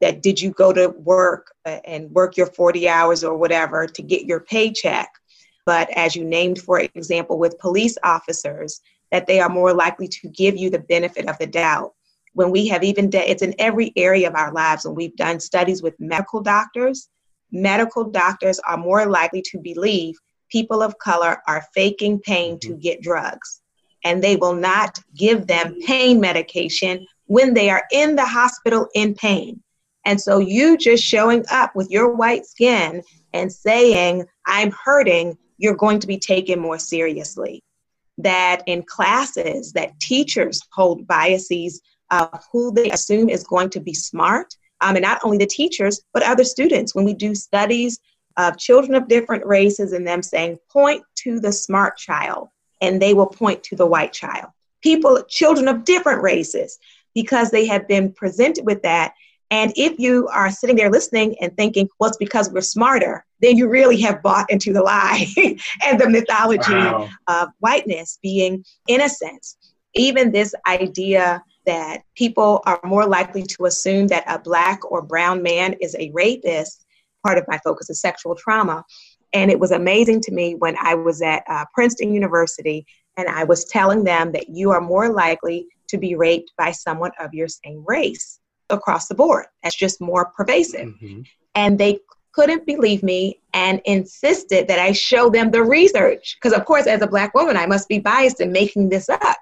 [0.00, 4.02] that did you go to work uh, and work your 40 hours or whatever to
[4.02, 5.08] get your paycheck
[5.66, 8.80] but as you named, for example, with police officers,
[9.10, 11.92] that they are more likely to give you the benefit of the doubt.
[12.34, 15.40] When we have even, de- it's in every area of our lives, and we've done
[15.40, 17.08] studies with medical doctors,
[17.52, 20.16] medical doctors are more likely to believe
[20.50, 22.80] people of color are faking pain to mm-hmm.
[22.80, 23.60] get drugs.
[24.04, 29.14] And they will not give them pain medication when they are in the hospital in
[29.14, 29.60] pain.
[30.04, 35.76] And so you just showing up with your white skin and saying, I'm hurting, you're
[35.76, 37.62] going to be taken more seriously.
[38.18, 43.94] That in classes, that teachers hold biases of who they assume is going to be
[43.94, 46.94] smart, um, and not only the teachers, but other students.
[46.94, 47.98] When we do studies
[48.36, 52.48] of children of different races and them saying, point to the smart child,
[52.80, 54.50] and they will point to the white child.
[54.82, 56.78] People, children of different races,
[57.14, 59.14] because they have been presented with that.
[59.50, 63.56] And if you are sitting there listening and thinking, well, it's because we're smarter, then
[63.56, 65.26] you really have bought into the lie
[65.84, 67.08] and the mythology wow.
[67.28, 69.56] of whiteness being innocence.
[69.94, 75.42] Even this idea that people are more likely to assume that a black or brown
[75.42, 76.84] man is a rapist,
[77.24, 78.84] part of my focus is sexual trauma.
[79.32, 83.44] And it was amazing to me when I was at uh, Princeton University and I
[83.44, 87.48] was telling them that you are more likely to be raped by someone of your
[87.48, 89.46] same race across the board.
[89.62, 90.88] That's just more pervasive.
[90.88, 91.22] Mm-hmm.
[91.54, 92.00] And they
[92.32, 96.36] couldn't believe me and insisted that I show them the research.
[96.40, 99.36] Because, of course, as a Black woman, I must be biased in making this up.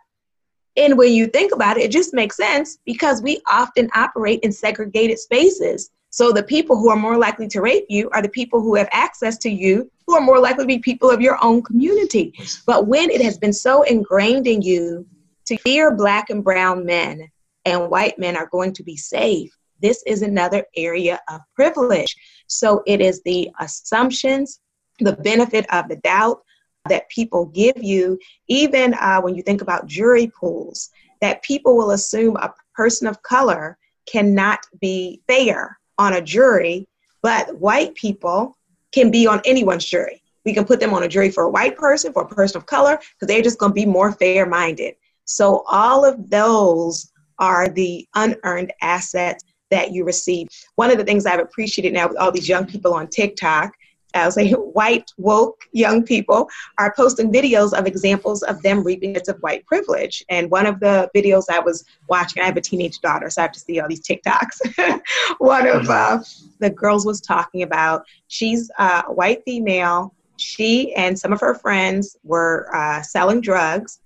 [0.76, 4.52] And when you think about it, it just makes sense because we often operate in
[4.52, 5.90] segregated spaces.
[6.11, 8.88] So the people who are more likely to rape you are the people who have
[8.92, 12.35] access to you, who are more likely to be people of your own community.
[12.66, 15.07] But when it has been so ingrained in you
[15.53, 17.29] to fear black and brown men
[17.65, 22.17] and white men are going to be safe, this is another area of privilege.
[22.47, 24.61] So it is the assumptions,
[25.01, 26.43] the benefit of the doubt
[26.88, 31.91] that people give you, even uh, when you think about jury pools, that people will
[31.91, 33.77] assume a person of color
[34.11, 36.88] cannot be fair on a jury,
[37.23, 38.57] but white people
[38.93, 40.23] can be on anyone's jury.
[40.45, 42.67] We can put them on a jury for a white person, for a person of
[42.67, 44.95] color, because they're just going to be more fair minded.
[45.37, 50.49] So, all of those are the unearned assets that you receive.
[50.77, 53.73] One of the things I've appreciated now with all these young people on TikTok,
[54.14, 59.29] I'll say white woke young people are posting videos of examples of them reaping bits
[59.29, 60.23] of white privilege.
[60.29, 63.45] And one of the videos I was watching, I have a teenage daughter, so I
[63.45, 65.01] have to see all these TikToks.
[65.38, 66.21] one of uh,
[66.61, 70.14] the girls was talking about she's a white female.
[70.37, 74.01] She and some of her friends were uh, selling drugs,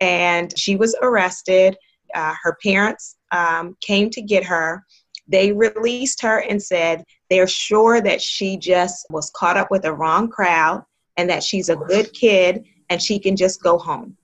[0.00, 1.76] and she was arrested.
[2.14, 4.84] Uh, her parents um, came to get her
[5.28, 9.92] they released her and said they're sure that she just was caught up with the
[9.92, 10.84] wrong crowd
[11.16, 14.16] and that she's a good kid and she can just go home.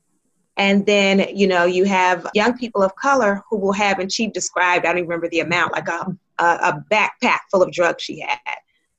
[0.58, 4.28] And then, you know, you have young people of color who will have, and she
[4.28, 8.02] described, I don't even remember the amount, like a, a, a backpack full of drugs
[8.02, 8.38] she had.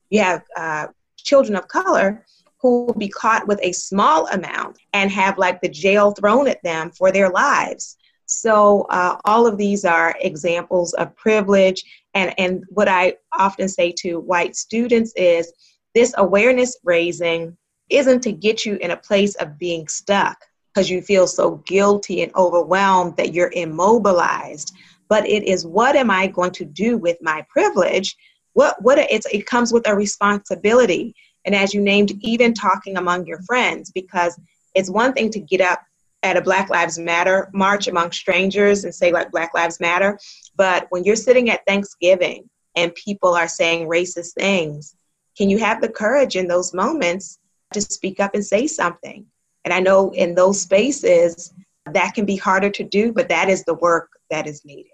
[0.10, 2.26] You have uh, children of color
[2.64, 6.64] who will be caught with a small amount and have like the jail thrown at
[6.64, 7.98] them for their lives.
[8.26, 11.84] So uh, all of these are examples of privilege.
[12.14, 15.52] And, and what I often say to white students is
[15.94, 17.56] this awareness raising
[17.90, 20.38] isn't to get you in a place of being stuck
[20.74, 24.74] because you feel so guilty and overwhelmed that you're immobilized,
[25.10, 28.16] but it is what am I going to do with my privilege?
[28.54, 31.14] What what it's, it comes with a responsibility.
[31.46, 34.40] And as you named, even talking among your friends, because
[34.76, 35.82] it's one thing to get up
[36.24, 40.18] at a Black Lives Matter march among strangers and say like Black Lives Matter,
[40.56, 44.96] but when you're sitting at Thanksgiving and people are saying racist things,
[45.38, 47.40] can you have the courage in those moments
[47.74, 49.26] to speak up and say something?
[49.66, 51.54] And I know in those spaces
[51.92, 54.93] that can be harder to do, but that is the work that is needed.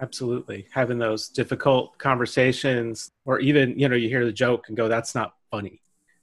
[0.00, 0.66] Absolutely.
[0.72, 5.14] Having those difficult conversations, or even, you know, you hear the joke and go, that's
[5.14, 5.80] not funny.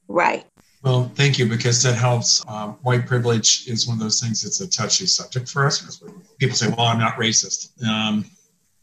[0.07, 0.45] Right.
[0.83, 2.43] Well, thank you, because that helps.
[2.47, 6.03] Um, white privilege is one of those things that's a touchy subject for us because
[6.39, 7.81] people say, well, I'm not racist.
[7.85, 8.25] Um,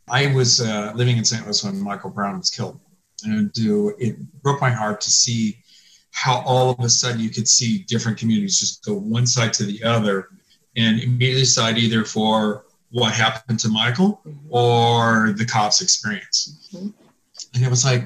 [0.08, 1.44] I was uh, living in St.
[1.44, 2.80] Louis when Michael Brown was killed.
[3.24, 5.58] And it broke my heart to see
[6.12, 9.64] how all of a sudden you could see different communities just go one side to
[9.64, 10.28] the other
[10.76, 14.46] and immediately side either for what happened to Michael mm-hmm.
[14.50, 16.70] or the cops experience.
[16.72, 16.88] Mm-hmm.
[17.54, 18.04] And it was like,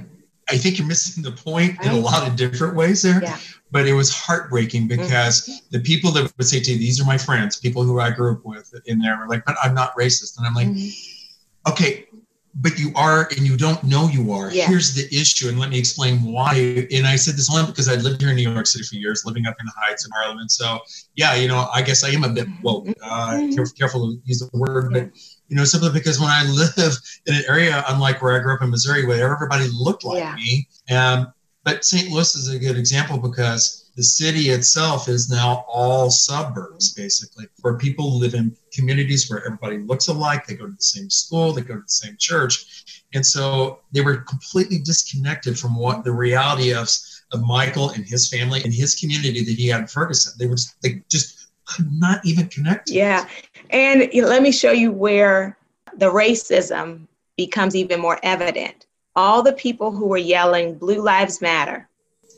[0.49, 3.23] I think you're missing the point in a lot of different ways there.
[3.23, 3.39] Yeah.
[3.71, 5.03] But it was heartbreaking mm-hmm.
[5.03, 5.67] because mm-hmm.
[5.71, 8.33] the people that would say to you, these are my friends, people who I grew
[8.33, 10.37] up with in there were like, but I'm not racist.
[10.37, 11.71] And I'm like, mm-hmm.
[11.71, 12.07] okay,
[12.55, 14.53] but you are and you don't know you are.
[14.53, 14.67] Yeah.
[14.67, 16.87] Here's the issue, and let me explain why.
[16.93, 19.25] And I said this only because I lived here in New York City for years,
[19.25, 20.39] living up in the Heights in Harlem.
[20.39, 20.79] And so,
[21.15, 22.89] yeah, you know, I guess I am a bit woke.
[22.89, 23.55] Uh, mm-hmm.
[23.55, 25.11] careful, careful to use the word, but
[25.49, 26.45] you know, simply because when I
[26.77, 26.97] live
[27.27, 30.35] in an area unlike where I grew up in Missouri, where everybody looked like yeah.
[30.35, 31.27] me, and
[31.65, 32.11] but St.
[32.11, 37.77] Louis is a good example because the city itself is now all suburbs, basically, where
[37.77, 40.47] people live in communities where everybody looks alike.
[40.47, 43.05] They go to the same school, they go to the same church.
[43.15, 46.89] And so they were completely disconnected from what the reality of,
[47.33, 50.33] of Michael and his family and his community that he had in Ferguson.
[50.39, 52.91] They were just, they just could not even connect.
[52.91, 53.29] Yeah.
[53.71, 55.59] And let me show you where
[55.99, 58.87] the racism becomes even more evident.
[59.15, 61.89] All the people who were yelling, Blue Lives Matter,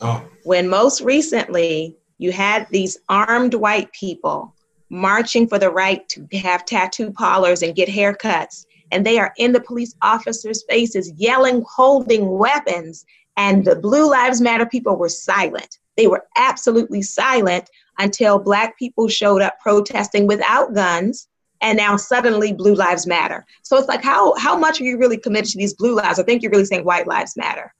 [0.05, 0.22] Oh.
[0.42, 4.55] When most recently you had these armed white people
[4.90, 9.52] marching for the right to have tattoo parlors and get haircuts, and they are in
[9.52, 13.07] the police officers' faces yelling, holding weapons,
[13.38, 15.78] and the Blue Lives Matter people were silent.
[15.96, 21.28] They were absolutely silent until Black people showed up protesting without guns
[21.62, 25.16] and now suddenly blue lives matter so it's like how how much are you really
[25.16, 27.72] committed to these blue lives i think you're really saying white lives matter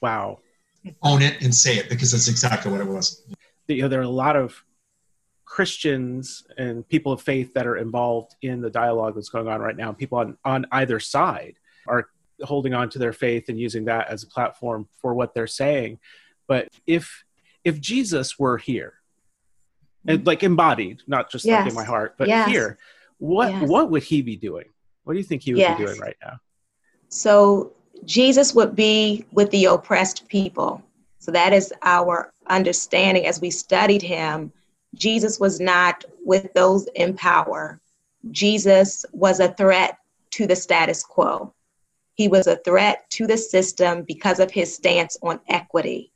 [0.00, 0.38] wow
[1.02, 3.22] own it and say it because that's exactly what it was.
[3.68, 4.62] You know, there are a lot of
[5.44, 9.76] Christians and people of faith that are involved in the dialogue that's going on right
[9.76, 9.92] now.
[9.92, 11.54] People on, on either side
[11.86, 12.08] are
[12.42, 15.98] holding on to their faith and using that as a platform for what they're saying.
[16.46, 17.24] But if
[17.64, 18.94] if Jesus were here,
[20.06, 21.62] and like embodied, not just yes.
[21.62, 22.48] like in my heart, but yes.
[22.48, 22.78] here,
[23.18, 23.68] what yes.
[23.68, 24.66] what would he be doing?
[25.04, 26.38] What do you think he would be doing right now?
[27.08, 30.82] So Jesus would be with the oppressed people.
[31.18, 34.52] So that is our understanding as we studied him.
[34.94, 37.80] Jesus was not with those in power.
[38.30, 39.98] Jesus was a threat
[40.32, 41.52] to the status quo.
[42.14, 46.12] He was a threat to the system because of his stance on equity.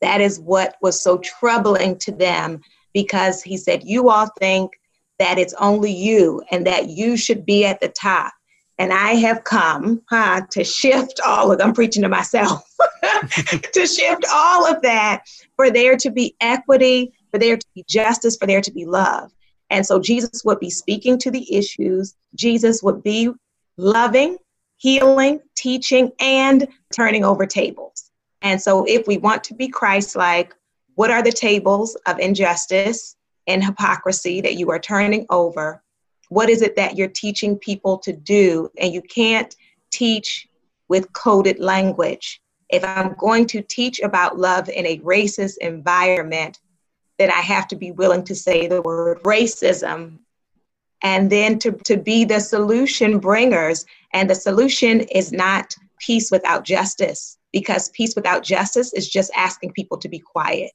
[0.00, 2.60] That is what was so troubling to them
[2.94, 4.72] because he said, You all think
[5.18, 8.32] that it's only you and that you should be at the top.
[8.78, 12.70] And I have come huh, to shift all of, I'm preaching to myself,
[13.72, 15.22] to shift all of that
[15.56, 19.32] for there to be equity, for there to be justice, for there to be love.
[19.70, 22.14] And so Jesus would be speaking to the issues.
[22.34, 23.30] Jesus would be
[23.78, 24.36] loving,
[24.76, 28.10] healing, teaching, and turning over tables.
[28.42, 30.54] And so if we want to be Christ like,
[30.94, 33.16] what are the tables of injustice
[33.46, 35.82] and hypocrisy that you are turning over?
[36.28, 38.70] What is it that you're teaching people to do?
[38.78, 39.54] And you can't
[39.90, 40.48] teach
[40.88, 42.40] with coded language.
[42.68, 46.58] If i'm going to teach about love in a racist environment
[47.16, 50.18] then i have to be willing to say the word racism
[51.02, 53.84] and then to, to be the solution bringers.
[54.12, 59.72] And the solution is not peace without justice because peace without justice is just asking
[59.72, 60.72] people to be quiet.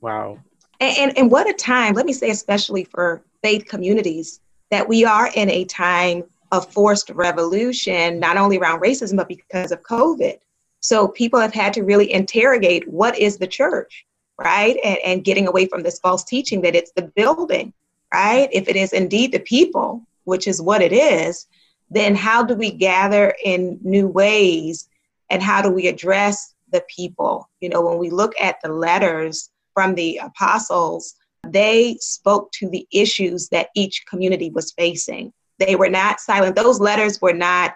[0.00, 0.40] Wow.
[0.80, 4.40] And, and, and what a time let me say especially for faith communities
[4.70, 9.72] that we are in a time of forced revolution, not only around racism, but because
[9.72, 10.38] of COVID.
[10.80, 14.04] So people have had to really interrogate what is the church,
[14.38, 14.76] right?
[14.84, 17.72] And, and getting away from this false teaching that it's the building,
[18.12, 18.48] right?
[18.52, 21.46] If it is indeed the people, which is what it is,
[21.90, 24.88] then how do we gather in new ways
[25.30, 27.48] and how do we address the people?
[27.60, 31.14] You know, when we look at the letters from the apostles,
[31.54, 35.32] they spoke to the issues that each community was facing.
[35.58, 36.56] They were not silent.
[36.56, 37.74] Those letters were not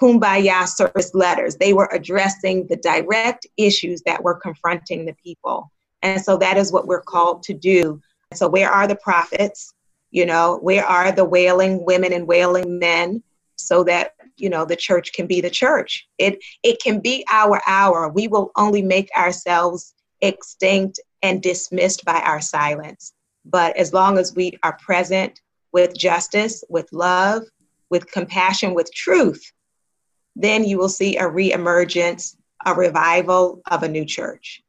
[0.00, 1.56] kumbaya service letters.
[1.56, 5.70] They were addressing the direct issues that were confronting the people.
[6.02, 8.00] And so that is what we're called to do.
[8.34, 9.74] So, where are the prophets?
[10.10, 13.22] You know, where are the wailing women and wailing men
[13.56, 16.06] so that, you know, the church can be the church?
[16.18, 18.08] It, it can be our hour.
[18.08, 23.12] We will only make ourselves extinct and dismissed by our silence.
[23.44, 25.40] But as long as we are present
[25.72, 27.44] with justice, with love,
[27.90, 29.52] with compassion, with truth,
[30.36, 34.62] then you will see a reemergence, a revival of a new church.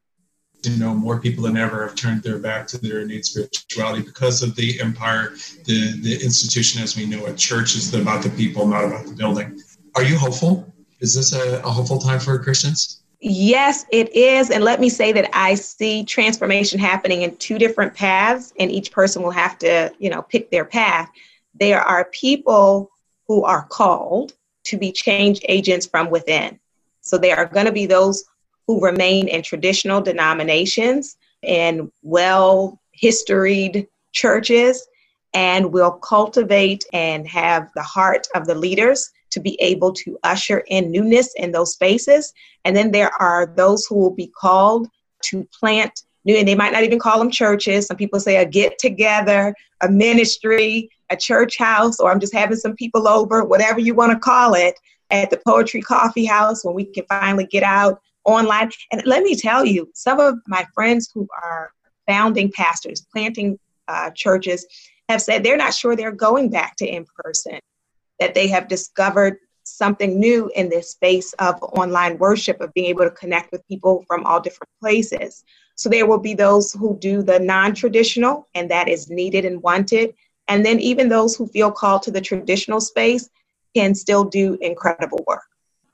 [0.64, 4.44] You know, more people than ever have turned their back to their innate spirituality because
[4.44, 5.34] of the empire,
[5.66, 7.38] the, the institution as we know it.
[7.38, 9.62] Church is about the people, not about the building.
[9.96, 10.74] Are you hopeful?
[11.00, 12.99] Is this a, a hopeful time for Christians?
[13.22, 14.50] Yes, it is.
[14.50, 18.92] And let me say that I see transformation happening in two different paths, and each
[18.92, 21.10] person will have to, you know, pick their path.
[21.54, 22.90] There are people
[23.28, 24.34] who are called
[24.66, 26.60] to be change agents from within.
[27.02, 28.24] So there are going to be those
[28.68, 34.88] who remain in traditional denominations and well historied churches
[35.34, 40.64] and will cultivate and have the heart of the leaders to be able to usher
[40.68, 42.34] in newness in those spaces.
[42.66, 44.88] And then there are those who will be called
[45.26, 47.86] to plant new, and they might not even call them churches.
[47.86, 52.58] Some people say a get together, a ministry, a church house, or I'm just having
[52.58, 54.76] some people over, whatever you want to call it,
[55.12, 58.70] at the Poetry Coffee House when we can finally get out online.
[58.92, 61.72] And let me tell you, some of my friends who are
[62.08, 63.58] founding pastors, planting
[63.88, 64.66] uh, churches,
[65.10, 67.60] have said they're not sure they're going back to in person
[68.20, 73.04] that they have discovered something new in this space of online worship, of being able
[73.04, 75.44] to connect with people from all different places.
[75.76, 79.62] So there will be those who do the non traditional, and that is needed and
[79.62, 80.14] wanted.
[80.48, 83.30] And then even those who feel called to the traditional space
[83.76, 85.44] can still do incredible work.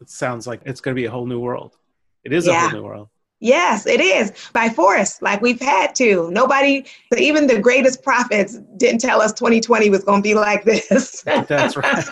[0.01, 1.77] It sounds like it's going to be a whole new world.
[2.23, 2.53] It is yeah.
[2.53, 3.09] a whole new world.
[3.41, 6.31] Yes, it is by force, like we've had to.
[6.31, 6.85] Nobody,
[7.17, 11.21] even the greatest prophets, didn't tell us 2020 was going to be like this.
[11.25, 12.05] That's right.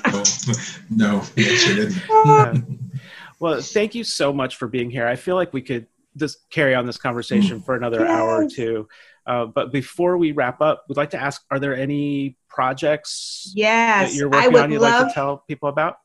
[0.89, 2.91] no, sure didn't.
[3.39, 5.07] Well, thank you so much for being here.
[5.07, 8.09] I feel like we could just carry on this conversation for another yes.
[8.09, 8.87] hour or two.
[9.25, 14.11] Uh, but before we wrap up, we'd like to ask: Are there any projects yes,
[14.11, 14.71] that you're working on?
[14.71, 15.97] You'd love- like to tell people about?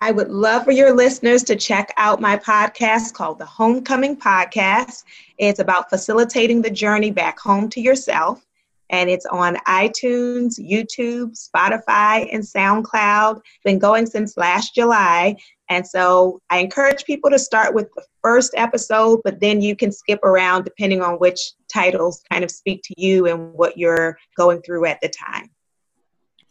[0.00, 5.04] I would love for your listeners to check out my podcast called the Homecoming Podcast.
[5.38, 8.44] It's about facilitating the journey back home to yourself.
[8.90, 13.40] And it's on iTunes, YouTube, Spotify, and SoundCloud.
[13.64, 15.36] Been going since last July.
[15.70, 19.90] And so I encourage people to start with the first episode, but then you can
[19.90, 21.40] skip around depending on which
[21.72, 25.50] titles kind of speak to you and what you're going through at the time.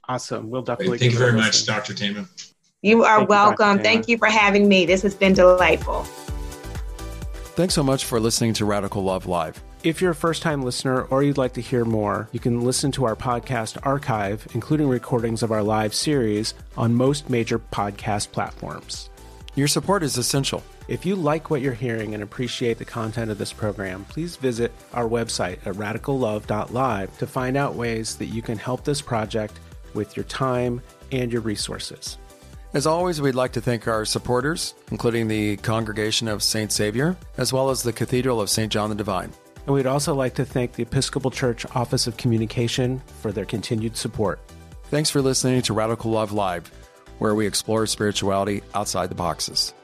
[0.09, 0.49] Awesome.
[0.49, 0.97] We'll definitely.
[0.97, 1.93] Thank you very much, Dr.
[1.93, 2.27] Thema.
[2.83, 3.77] You are Thank welcome.
[3.77, 4.85] You, Thank you for having me.
[4.85, 6.03] This has been delightful.
[7.55, 9.63] Thanks so much for listening to Radical Love Live.
[9.85, 12.91] If you're a first time listener or you'd like to hear more, you can listen
[12.93, 19.09] to our podcast archive, including recordings of our live series, on most major podcast platforms.
[19.55, 20.61] Your support is essential.
[20.89, 24.73] If you like what you're hearing and appreciate the content of this program, please visit
[24.93, 29.57] our website at radicallove.live to find out ways that you can help this project
[29.93, 30.81] with your time
[31.13, 32.17] and your resources.
[32.73, 36.71] As always, we'd like to thank our supporters, including the Congregation of St.
[36.71, 38.71] Savior, as well as the Cathedral of St.
[38.71, 39.31] John the Divine.
[39.67, 43.95] And we'd also like to thank the Episcopal Church Office of Communication for their continued
[43.95, 44.39] support.
[44.85, 46.71] Thanks for listening to Radical Love Live,
[47.19, 49.75] where we explore spirituality outside the boxes.